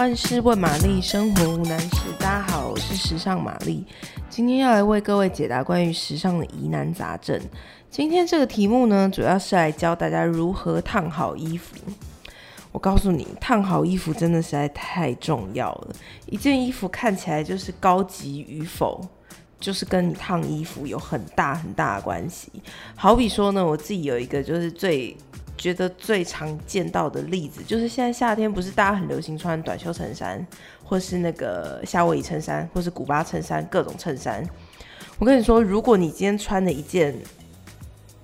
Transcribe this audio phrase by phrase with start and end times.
[0.00, 1.96] 万事问玛丽，生活无难事。
[2.18, 3.84] 大家好，我是时尚玛丽，
[4.30, 7.38] 今天要来为各位解答关于时尚的疑难杂症。
[7.90, 11.76] 今天这个题目呢，主要是来教大家如何烫好衣服。
[12.72, 15.88] 我告诉你，烫好衣服真的实在太重要了。
[16.24, 19.06] 一件衣服看起来就是高级与否，
[19.58, 22.50] 就是跟你烫衣服有很大很大的关系。
[22.96, 25.14] 好比说呢，我自己有一个就是最。
[25.60, 30.44] 觉得最常见到的例子，就是现在夏天不是大家很流行穿短袖衬衫，
[30.82, 34.42] 或是那个夏威夷衬衫，或是古巴衬衫，各种衬衫。
[35.18, 37.14] 我跟你说，如果你今天穿了一件。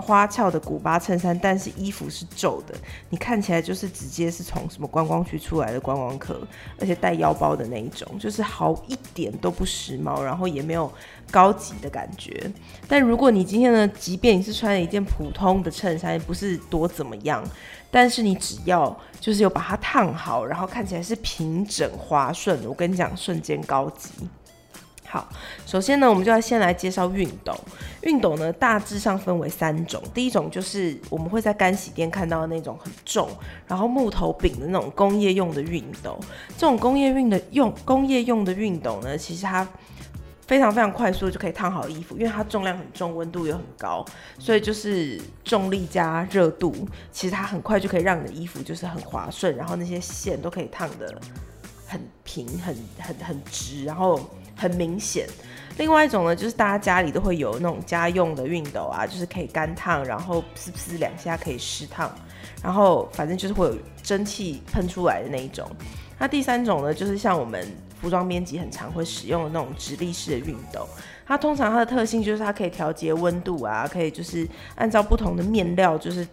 [0.00, 2.74] 花俏的古巴衬衫，但是衣服是皱的，
[3.08, 6.40] 你看起来就是直接是从什么观光区出来的观光客，
[6.78, 10.90] 而且带腰包的那一种，就是好一点都不时髦，然后也没有
[11.30, 12.50] 高级的感觉。
[12.88, 17.44] 但如果你今天呢，即便你是穿了一件普通的衬衫，也不是多怎么样，
[17.90, 24.10] 但是你只要就是有把它烫好，然后看起来是平整滑顺，我跟你讲，瞬间高级。
[25.12, 25.28] 好，
[25.66, 27.52] 首先呢，我们就要先来介绍熨斗。
[28.00, 30.00] 熨斗呢，大致上分为三种。
[30.14, 33.28] 第一种就是我们会在干洗店看到的那种很重，
[33.66, 36.16] 然后木头柄的那种工业用的熨斗。
[36.56, 39.66] 这种工业用的用工业用的熨斗呢，其实它
[40.46, 44.06] 非常非常快速就可以烫好衣服，因为它重量很重，温度又很高，
[44.38, 46.72] 所以就是重力加热度，
[47.10, 51.20] 其实它很快就可以让你的衣服就是很滑顺，然后那些线都可以烫得
[51.84, 54.20] 很平、很很很直，然后。
[54.60, 55.26] 很明显，
[55.78, 62.14] 另外一种呢，就是大家家里都会有那种家用的熨斗啊，就是可以干烫，然后噗噗两下可以湿烫，
[62.62, 65.66] 然后反正就是会有蒸汽喷出来的那一种。
[66.18, 67.66] 那第三种呢，就是像我们
[67.98, 70.86] 服装编辑很常会使用的那种直立式的熨斗，
[71.26, 76.28] 它通常它的特性就是它可以调节温度啊，可以就是按照不同的面料就是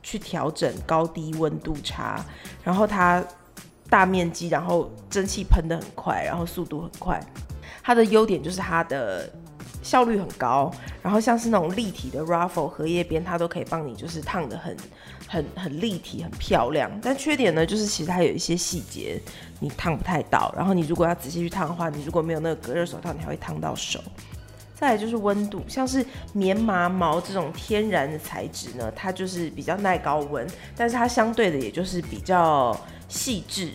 [0.00, 2.24] 去调整高低温度差，
[2.62, 3.20] 然后它
[3.90, 7.20] 大面积，然后蒸汽喷得很快，然后速度很快。
[7.88, 9.26] 它的优点就是它的
[9.82, 10.70] 效率很高，
[11.02, 14.76] 然后像是那种立体的 ruffle 荷叶边，它都可以帮你就是烫得很
[15.26, 16.90] 很很立体、很漂亮。
[17.02, 19.18] 但缺点呢，就是其实它有一些细节
[19.58, 23.98] 你烫不太到，然后你如果要仔细去烫的话，你如果没有那个隔热手套，你还会烫到手。
[24.74, 26.04] 再来就是温度，像是
[26.34, 30.46] 棉麻毛这种天然的材质呢，它就是比较耐高温，
[30.76, 32.78] 但是它相对的也就是比较
[33.08, 33.70] 细致。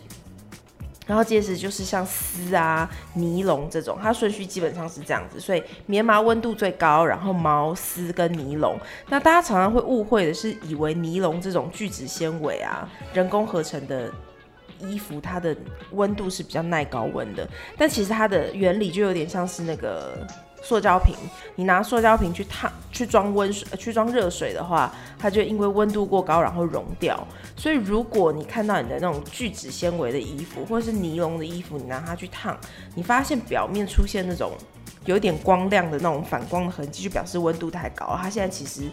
[1.05, 8.77] 然后接着就是像丝啊、尼龙这种，它顺序基本上是这样子，所以棉麻温度最高，然后毛丝跟尼龙。
[9.09, 14.11] 那大家常常会误会的是，以为尼龙这种聚酯纤维啊，人工合成的
[14.79, 15.55] 衣服，它的
[15.91, 17.47] 温度是比较耐高温的，
[17.77, 20.25] 但其实它的原理就有点像是那个。
[20.63, 21.13] 塑胶瓶，
[21.55, 27.19] 你拿塑胶瓶去烫、去装温水、去装热水的话，它就因为温度过高，然后溶掉。
[27.57, 32.57] 所以，如果你看到你的那种聚酯纤维的衣服，或者是尼龙的衣服，你拿它去烫，
[32.95, 34.53] 你发现表面出现那种
[35.05, 38.83] 有一点光亮的那种反光的痕迹，就表示温度太高，它现在其实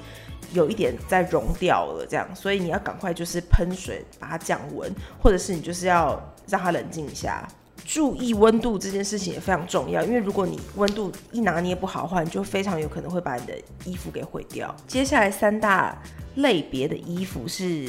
[0.52, 2.04] 有一点在溶掉了。
[2.04, 4.92] 这样，所以你要赶快就是喷水把它降温，
[5.22, 7.46] 或者是你就是要让它冷静一下。
[7.92, 14.72] 注意温度这件事情也非常重要，因为如果你温度一拿捏不好的话，你就非常有可能会把你的衣服给毁掉。
[14.86, 16.00] 接下来三大
[16.36, 17.88] 类别的衣服是，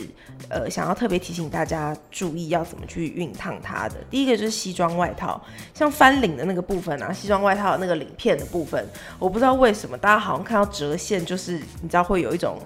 [0.50, 3.98] 呃，想要特别提醒大家注意要怎么去熨烫它的。
[4.10, 5.40] 第一个就是西装外套，
[5.72, 8.84] 像翻领的那个部分啊，西装外套那个领片的部分，
[9.20, 12.58] 我不知道为什么大家好像看到折线，就是你知道会有一种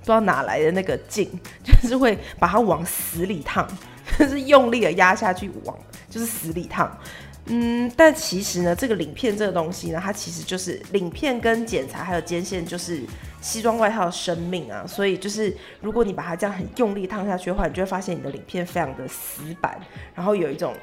[0.00, 1.30] 不知道哪来的那个劲，
[1.62, 3.64] 就是会把它往死里烫，
[4.18, 5.76] 就 是用力的压下去往。
[6.08, 6.90] 就是死里烫，
[7.46, 13.00] 嗯，但其实呢，这个领片这个东西呢，它其实就是领片跟剪裁还有肩线，就是
[13.40, 14.84] 西装外套的生命啊。
[14.84, 19.78] 所以就是如果你把它这样很用力烫下去的话，你就会发现你的领片非常的死板，
[20.12, 20.74] 然后有一种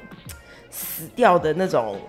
[0.70, 2.00] 死掉的那种，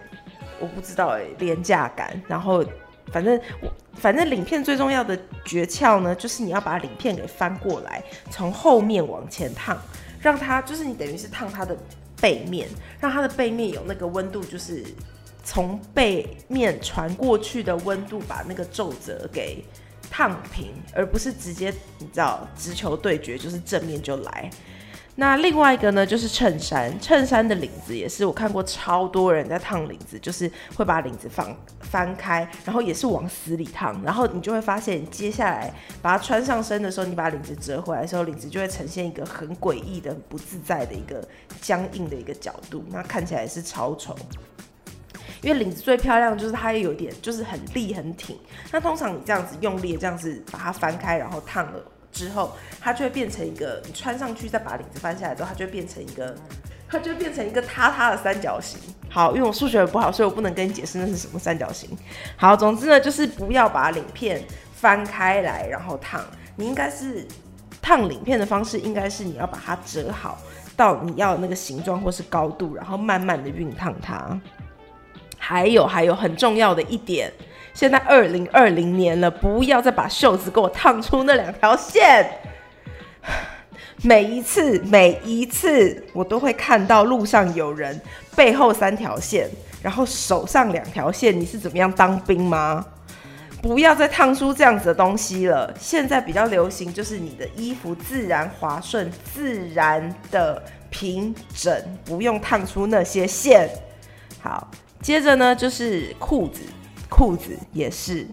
[0.61, 2.23] 我不知道哎、廉价感。
[2.25, 2.63] 然后
[3.11, 8.01] 反正我反正领片最重要的诀窍呢，就是你要把领片给翻过来，
[8.31, 9.77] 从后面往前烫，
[10.19, 11.77] 让它就是你等于是烫它的。
[12.21, 12.67] 背面
[12.99, 14.83] 让它的背面有那个温度，就是
[15.41, 19.63] 从背面传过去的温度，把那个皱褶给
[20.11, 24.49] 烫平，而不是直接你知道直球对决，就是正面就来。
[25.15, 41.21] 那另外一个呢，就是衬衫，衬衫的领子也是我看过超多人在烫领子，就是会把领子放翻开，然后也是往死里烫，然后你就会发现，接下来把它穿上身的时候，你把领子折回来的时候，领子就会呈现一个很诡异的、很不自在的一个
[41.59, 44.15] 僵硬的一个角度，那看起来是超丑。
[45.41, 48.37] 因为领子最漂亮就是它也有点就是很立很挺，
[48.71, 51.83] 那通常你这样子用力这样子把它翻开，然后烫了。
[52.11, 56.35] 之后，它就会变成一个你穿上去再把领子翻下来之后，它就会变成一个。
[56.91, 58.79] 它就变成一个塌塌的三角形。
[59.11, 61.87] 好，因为我数学不好，所以我不能跟你解释那是什么三角形。
[62.35, 66.25] 好，总之呢，就是不要把领片翻开来然后烫。
[66.55, 67.27] 你应该是
[67.79, 70.39] 烫领片的方式，应该是你要把它折好
[70.75, 74.41] 到你要的那个形状或是高度，然后慢慢的熨烫它。
[75.37, 77.31] 还有还有很重要的一点，
[77.79, 82.29] 现在二零二零年了，不要再把袖子给我烫出那两条线。
[84.01, 87.97] 每一次，每一次，我都会看到路上有人
[88.35, 89.49] 背后三条线，
[89.81, 91.39] 然后手上两条线。
[91.39, 92.85] 你是怎么样当兵吗？
[93.61, 95.73] 不要再烫出这样子的东西了。
[95.79, 101.73] 现在比较流行，就是你的衣服自然滑顺、自然的平整，
[102.03, 103.69] 不用烫出那些线。
[104.41, 104.69] 好，
[105.01, 106.59] 接着呢，就是裤子，
[107.09, 108.25] 裤子也是。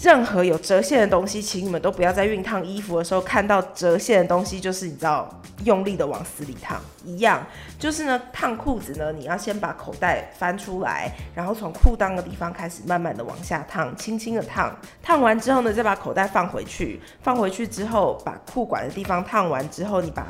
[0.00, 5.28] 任何有折线的东西，请你们都不要在熨烫衣服的时候看到折线的东西，就是你知道
[5.64, 7.44] 用力的往死里烫一样。
[7.80, 14.72] 就是呢，烫裤子呢，你要先把口袋翻出来，然后从裤裆的地方开始慢慢的往下烫，轻轻的烫。
[15.02, 20.28] 烫完之后呢，再把口袋放回去，放回去之后，把裤管的地方烫完之后，你把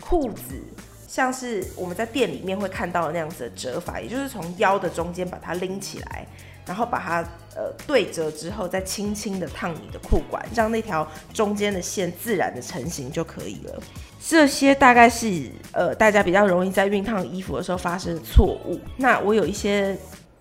[0.00, 0.64] 裤子
[1.06, 6.26] 像是我们在店里面会看到的那样子的折法，也就是从腰的中间把它拎起来。
[6.66, 7.20] 然后把它
[7.54, 13.82] 呃对折之后，再轻轻的烫你的裤管，让那条中间的线自然的成型就可以了。
[14.22, 18.78] 这些大概是呃大家比较容易在熨烫衣服的时候发生的错误。
[18.96, 19.96] 那我有一些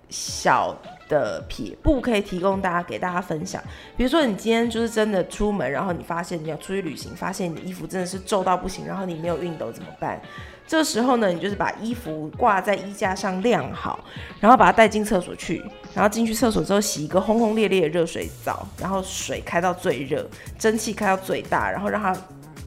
[0.10, 0.78] 小
[1.10, 3.62] 的撇步可以提供大家给大家分享。
[3.98, 10.22] 比如说你今天就是真的出门，然后你发现你要出去旅行，发现你的衣服真的是皱到不行，然后你没有熨斗怎么办？
[10.66, 14.00] 这时候呢，你就是把衣服挂在衣架上晾好，
[14.40, 15.60] 然后把它带进厕所去，
[15.96, 20.30] 然后进去厕所之后洗一个轰轰烈烈的热水澡，然后水开到最热，
[20.60, 22.16] 蒸汽开到最大，然后让它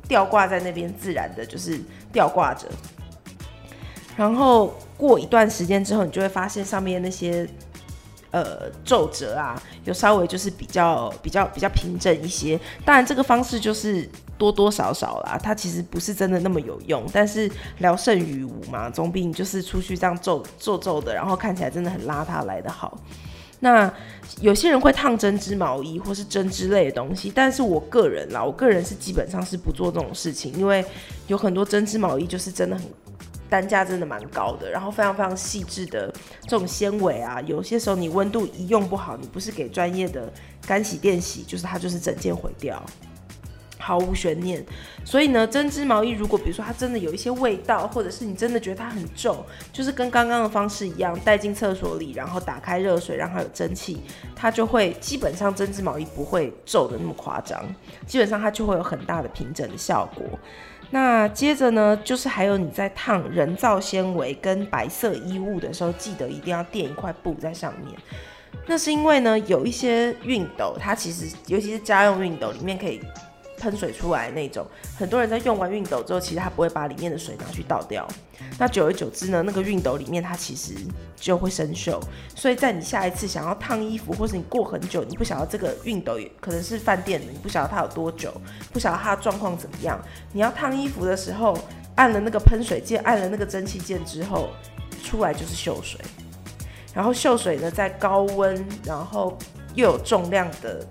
[0.09, 1.81] 吊挂在那边，自然的就是
[2.13, 2.67] 吊挂着。
[4.17, 7.49] 然后过一段时间之后，你就会发现上面那些。
[8.33, 12.59] 呃，皱褶啊，有稍微就是比较比较比较平整一些。
[12.83, 14.09] 当然，这个方式就是
[14.39, 17.05] 多多少少啦，它其实不是真的那么有用。
[17.13, 22.99] 但是聊胜于无嘛，总比你就是出去这样皱皱皱的，然后看起来真的很邋遢来得好。
[23.61, 23.93] 那
[24.41, 30.83] 有些人会烫针织毛衣或是针织类的东西，但是我个人啦，我个人是基本上是不做这种事情，因为
[31.27, 32.85] 有很多针织毛衣就是真的很。
[33.53, 36.11] 单价真的蛮高的，然后非常非常细致的
[36.45, 40.33] 这种纤维啊，有些时候你温度一用不好，你不是给专业的
[40.67, 42.83] 干洗店洗，就是它就是整件毁掉，
[43.83, 44.65] 毫无悬念。
[45.05, 54.01] 所以呢，针织毛衣如果比如说它真的有一些味道，或者是你真的觉得它很皱，就是跟刚刚的方式一样，带进厕所里，然后打开热水让它有蒸汽，
[54.37, 57.61] 它就会基本上针织毛衣不会皱得那么夸张，
[58.07, 60.25] 基本上它就会有很大的平整的效果。
[60.91, 67.99] 那接着呢，就是还有你在烫人造纤维跟白色衣物的时候，记得一定要垫一块布在上面。
[68.67, 73.01] 那是因为呢，有一些熨斗，它其实尤其是家用熨斗，里面可以。
[73.63, 74.67] 喷水出来那种，
[74.99, 78.05] 很多人在用完熨斗之后，其实他不会把里面的水拿去倒掉。
[78.59, 80.75] 那久而久之呢，那个熨斗里面它其实
[81.15, 82.01] 就会生锈。
[82.35, 88.33] 所以在你下一次想要烫衣服，或是你过很久，你不晓得这个熨斗可能是饭店的，你不晓得它有多久，
[88.73, 89.97] 不晓得它的状况怎么样。
[90.33, 91.57] 你要烫衣服的时候，
[91.95, 94.49] 按了那个喷水键，按了那个蒸汽键之后，
[95.05, 96.01] 出来就是锈水。
[96.93, 99.39] 然后锈水呢，在高温，然后
[99.77, 100.85] 又有重量的。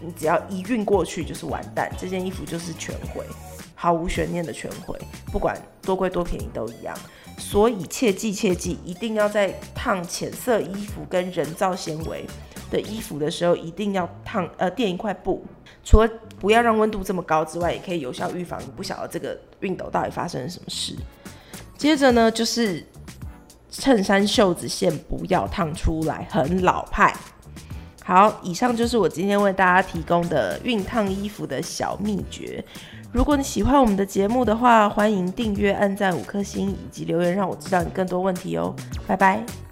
[0.00, 3.24] 你只要一运过去就是完蛋，这件衣服就是全毁，
[3.74, 4.98] 毫无悬念的全毁，
[5.30, 6.96] 不管多贵多便宜都一样。
[7.38, 12.26] 所以切记切记，一定要在烫浅色衣服跟人造纤维
[12.70, 15.42] 的衣服的时候，一定要烫呃垫一块布，
[15.82, 20.94] 除了不要让温度这么高之外，也可以有效预防你不晓得这个熨斗到底发生了什么事。
[21.78, 22.86] 接着呢，就是
[23.70, 27.14] 衬衫袖子线不要烫出来，很老派。
[28.10, 32.60] 好，以上就是我今天为大家提供的熨烫衣服的小秘诀。
[33.12, 38.74] 如果你喜欢我们的节目的话，欢迎订阅、按赞五颗星以及留言，让我知道你更多问题哦。
[39.06, 39.69] 拜拜。